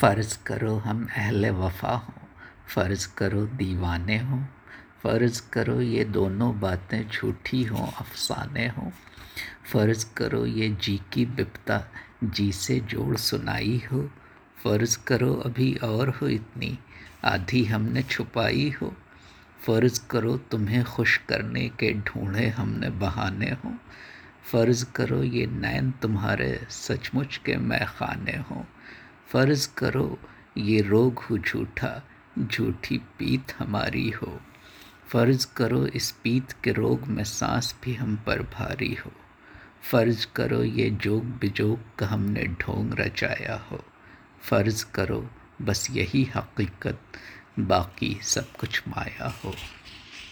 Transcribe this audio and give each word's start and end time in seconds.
फ़र्ज़ 0.00 0.36
करो 0.46 0.74
हम 0.76 1.02
अहल 1.16 1.50
वफ़ा 1.50 1.92
हों, 1.92 2.26
फ़र्ज़ 2.74 3.06
करो 3.18 3.40
दीवाने 3.46 4.18
हों, 4.18 4.40
फ़र्ज़ 5.02 5.40
करो 5.52 5.80
ये 5.80 6.04
दोनों 6.04 6.60
बातें 6.60 7.08
झूठी 7.08 7.62
हों, 7.64 7.86
अफ़साने 7.86 8.66
हों, 8.68 8.90
फ़र्ज़ 9.72 10.06
करो 10.16 10.44
ये 10.46 10.68
जी 10.82 11.00
की 11.12 11.24
बिपता, 11.26 11.82
जी 12.24 12.52
से 12.52 12.78
जोड़ 12.80 13.16
सुनाई 13.16 13.82
हो, 13.92 14.02
फ़र्ज़ 14.62 14.98
करो 15.06 15.34
अभी 15.34 15.74
और 15.74 16.10
हो 16.10 16.28
इतनी, 16.28 16.78
आधी 17.24 17.64
हमने 17.64 18.02
छुपाई 18.02 18.72
हो, 18.82 18.94
फ़र्ज़ 19.66 20.00
करो 20.10 20.36
तुम्हें 20.36 20.84
खुश 20.84 21.16
करने 21.28 21.68
के 21.68 21.92
ढूंढे 21.92 22.48
हमने 22.48 22.90
बहाने 22.90 23.50
हों, 23.64 23.76
फ़र्ज़ 24.52 24.84
करो 24.96 25.22
ये 25.22 25.46
नैन 25.46 25.90
तुम्हारे 26.02 26.60
सचमुच 26.70 27.36
के 27.36 27.56
मैं 27.56 27.86
खाने 27.86 28.38
हों। 28.50 28.64
फ़र्ज़ 29.32 29.68
करो, 29.78 30.18
ये 30.58 30.80
रोग 30.80 31.18
हो 31.18 31.38
झूठा, 31.38 32.02
झूठी 32.38 32.98
पीत 32.98 33.52
हमारी 33.58 34.10
हो। 34.10 34.40
फ़र्ज़ 35.08 35.46
करो, 35.56 35.86
इस 35.86 36.10
पीत 36.10 36.52
के 36.64 36.72
रोग 36.72 37.06
में 37.06 37.24
सांस 37.24 37.74
भी 37.84 37.94
हम 37.94 38.16
पर 38.16 38.42
भारी 38.42 38.94
हो। 38.94 39.12
फ़र्ज़ 39.90 40.26
करो, 40.36 40.64
ये 40.64 40.90
जोग 40.90 41.24
बिजोग 41.24 41.80
का 41.98 42.06
हमने 42.06 42.44
ढोंग 42.44 42.94
रचाया 42.94 43.66
हो। 43.70 43.84
फ़र्ज़ 44.42 44.86
करो, 44.94 45.30
बस 45.62 45.88
यही 45.90 46.24
हकीकत, 46.24 47.00
बाकी 47.58 48.20
सब 48.22 48.56
कुछ 48.56 48.82
माया 48.88 49.40
हो। 49.44 49.54